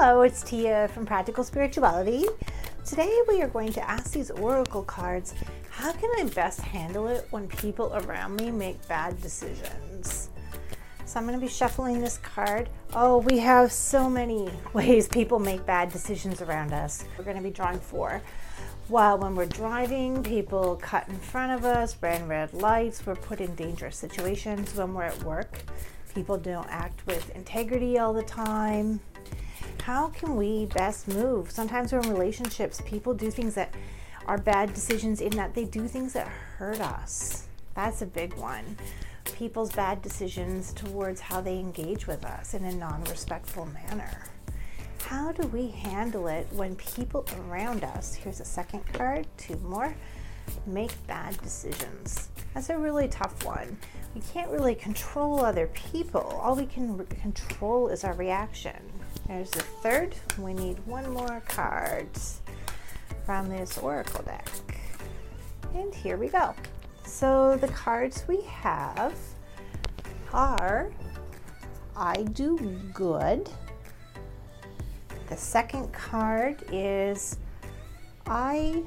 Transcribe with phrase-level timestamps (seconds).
[0.00, 2.24] Hello, it's Tia from Practical Spirituality.
[2.86, 5.34] Today we are going to ask these oracle cards
[5.70, 10.30] how can I best handle it when people around me make bad decisions?
[11.04, 12.68] So I'm going to be shuffling this card.
[12.94, 17.04] Oh, we have so many ways people make bad decisions around us.
[17.18, 18.22] We're going to be drawing four.
[18.86, 23.40] While when we're driving, people cut in front of us, ran red lights, we're put
[23.40, 24.76] in dangerous situations.
[24.76, 25.58] When we're at work,
[26.14, 29.00] people don't act with integrity all the time.
[29.88, 31.50] How can we best move?
[31.50, 33.72] Sometimes we're in relationships, people do things that
[34.26, 37.48] are bad decisions in that they do things that hurt us.
[37.72, 38.76] That's a big one.
[39.24, 44.28] People's bad decisions towards how they engage with us in a non respectful manner
[45.08, 49.94] how do we handle it when people around us, here's a second card, two more,
[50.66, 52.28] make bad decisions?
[52.52, 53.78] That's a really tough one.
[54.14, 56.20] We can't really control other people.
[56.42, 58.87] All we can re- control is our reaction.
[59.28, 60.16] There's the third.
[60.38, 62.08] We need one more card
[63.24, 64.48] from this oracle deck.
[65.74, 66.54] And here we go.
[67.04, 69.14] So the cards we have
[70.32, 70.90] are
[71.94, 72.56] I do
[72.94, 73.48] good
[75.28, 77.36] the second card is
[78.26, 78.82] I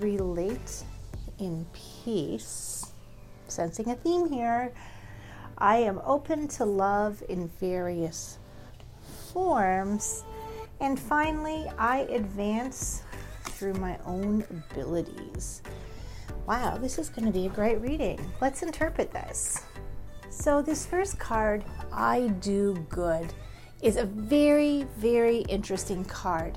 [0.00, 0.82] relate
[1.38, 2.92] in peace.
[3.46, 4.72] Sensing a theme here.
[5.58, 8.38] I am open to love in various
[9.32, 10.24] forms.
[10.80, 13.02] And finally, I advance
[13.42, 15.62] through my own abilities.
[16.46, 18.20] Wow, this is going to be a great reading.
[18.40, 19.62] Let's interpret this.
[20.30, 23.32] So, this first card, I do good
[23.82, 26.56] is a very, very interesting card.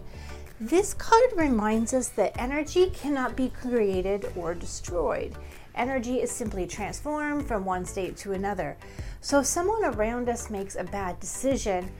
[0.59, 5.35] This card reminds us that energy cannot be created or destroyed.
[5.73, 8.77] Energy is simply transformed from one state to another.
[9.19, 11.91] So, if someone around us makes a bad decision,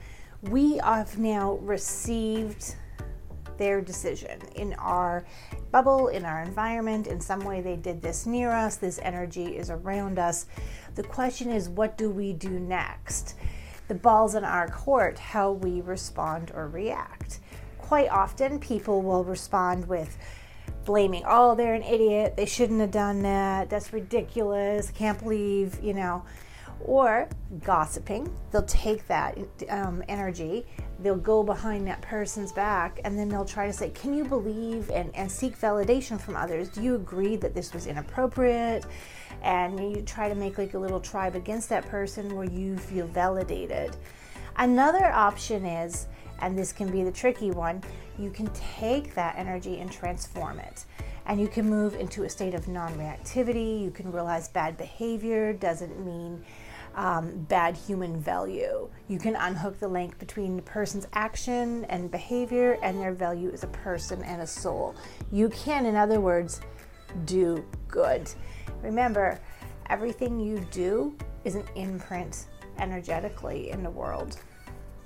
[0.50, 2.76] we have now received
[3.58, 5.24] their decision in our
[5.70, 7.06] bubble, in our environment.
[7.06, 10.46] In some way, they did this near us, this energy is around us.
[10.94, 13.36] The question is, what do we do next?
[13.88, 17.40] the ball's in our court how we respond or react.
[17.78, 20.16] Quite often, people will respond with
[20.84, 25.94] blaming, oh, they're an idiot, they shouldn't have done that, that's ridiculous, can't believe, you
[25.94, 26.24] know,
[26.84, 27.28] or
[27.62, 28.32] gossiping.
[28.50, 29.38] They'll take that
[29.68, 30.66] um, energy,
[31.00, 34.90] they'll go behind that person's back, and then they'll try to say, Can you believe
[34.90, 36.68] and, and seek validation from others?
[36.68, 38.86] Do you agree that this was inappropriate?
[39.42, 43.06] And you try to make like a little tribe against that person where you feel
[43.06, 43.96] validated.
[44.56, 46.06] Another option is,
[46.40, 47.82] and this can be the tricky one,
[48.18, 50.84] you can take that energy and transform it
[51.26, 53.82] and you can move into a state of non reactivity.
[53.82, 56.44] You can realize bad behavior doesn't mean
[56.94, 58.88] um, bad human value.
[59.08, 63.64] You can unhook the link between the person's action and behavior and their value as
[63.64, 64.94] a person and a soul.
[65.30, 66.60] You can, in other words,
[67.26, 68.30] do good.
[68.82, 69.40] Remember,
[69.90, 72.46] everything you do is an imprint
[72.78, 74.38] energetically in the world.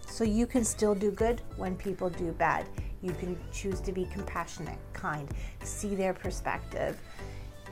[0.06, 2.66] So you can still do good when people do bad.
[3.02, 5.28] You can choose to be compassionate, kind,
[5.62, 7.00] see their perspective,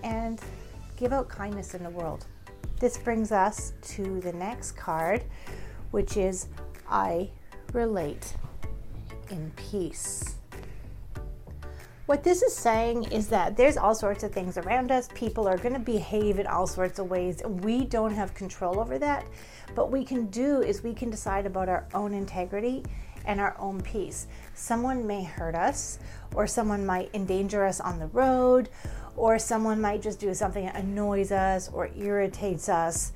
[0.02, 0.40] and
[0.96, 2.26] give out kindness in the world.
[2.80, 5.24] This brings us to the next card,
[5.90, 6.48] which is
[6.88, 7.30] I
[7.72, 8.34] relate
[9.30, 10.36] in peace.
[12.06, 15.10] What this is saying is that there's all sorts of things around us.
[15.14, 18.98] People are going to behave in all sorts of ways, we don't have control over
[18.98, 19.26] that.
[19.74, 22.82] But we can do is we can decide about our own integrity
[23.28, 24.26] and our own peace.
[24.54, 26.00] Someone may hurt us,
[26.34, 28.70] or someone might endanger us on the road,
[29.16, 33.12] or someone might just do something that annoys us or irritates us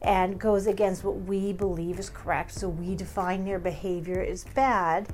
[0.00, 2.52] and goes against what we believe is correct.
[2.52, 5.08] So we define their behavior as bad.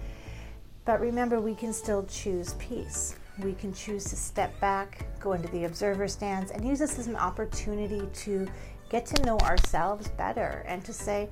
[0.84, 3.16] But remember, we can still choose peace.
[3.42, 7.06] We can choose to step back, go into the observer stance, and use this as
[7.06, 8.48] an opportunity to
[8.88, 11.28] get to know ourselves better and to say,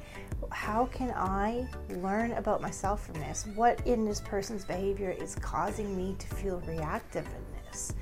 [0.53, 3.47] how can I learn about myself from this?
[3.55, 7.95] What in this person's behavior is causing me to feel reactive in this?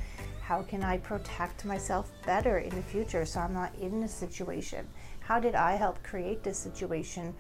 [0.43, 4.87] How can I protect myself better in the future so I'm not in this situation?
[5.21, 7.35] How did I help create this situation?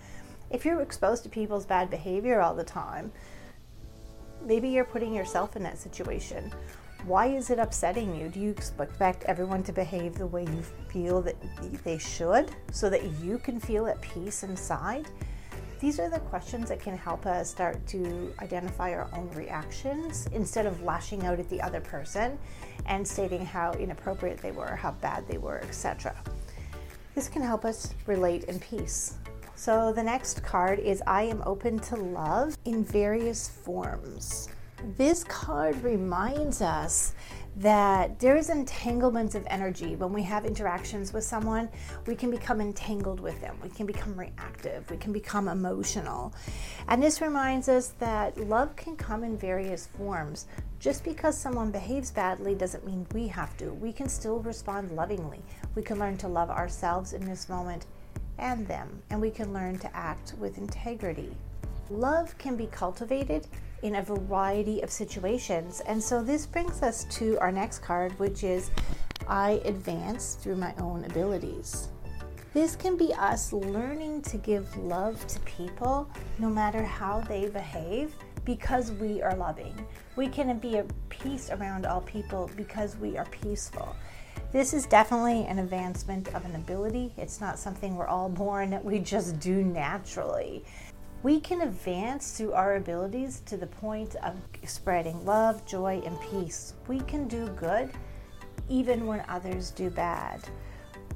[0.50, 3.12] If you're exposed to people's bad behavior all the time,
[4.44, 6.52] maybe you're putting yourself in that situation.
[7.04, 8.28] Why is it upsetting you?
[8.28, 11.36] Do you expect everyone to behave the way you feel that
[11.84, 15.06] they should so that you can feel at peace inside?
[15.80, 20.64] These are the questions that can help us start to identify our own reactions instead
[20.64, 22.38] of lashing out at the other person
[22.86, 26.14] and stating how inappropriate they were, how bad they were, etc.
[27.14, 29.18] This can help us relate in peace.
[29.56, 34.48] So the next card is I am open to love in various forms.
[34.96, 37.14] This card reminds us
[37.56, 39.94] that there is entanglements of energy.
[39.94, 41.68] When we have interactions with someone
[42.04, 43.56] we can become entangled with them.
[43.62, 44.90] We can become reactive.
[44.90, 46.34] We can become emotional.
[46.88, 50.46] And this reminds us that love can come in various forms.
[50.80, 53.72] Just because someone behaves badly doesn't mean we have to.
[53.72, 55.40] We can still respond lovingly.
[55.76, 57.86] We can learn to love ourselves in this moment
[58.38, 61.36] and them and we can learn to act with integrity
[61.90, 63.46] love can be cultivated
[63.82, 65.80] in a variety of situations.
[65.86, 68.70] And so this brings us to our next card, which is
[69.28, 71.88] I advance through my own abilities.
[72.52, 76.08] This can be us learning to give love to people
[76.38, 78.14] no matter how they behave
[78.44, 79.74] because we are loving.
[80.16, 83.96] We can be at peace around all people because we are peaceful.
[84.54, 87.12] This is definitely an advancement of an ability.
[87.18, 90.64] It's not something we're all born we just do naturally
[91.24, 94.36] we can advance through our abilities to the point of
[94.66, 96.74] spreading love, joy, and peace.
[96.86, 97.90] We can do good
[98.68, 100.46] even when others do bad.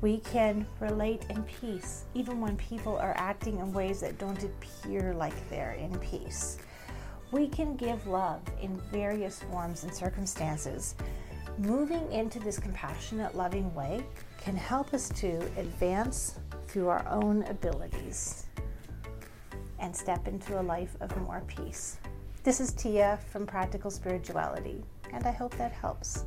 [0.00, 5.12] We can relate in peace even when people are acting in ways that don't appear
[5.12, 6.56] like they're in peace.
[7.30, 10.94] We can give love in various forms and circumstances.
[11.58, 14.04] Moving into this compassionate, loving way
[14.40, 16.38] can help us to advance
[16.68, 18.46] through our own abilities
[19.80, 21.96] and step into a life of more peace.
[22.44, 26.26] This is Tia from Practical Spirituality, and I hope that helps.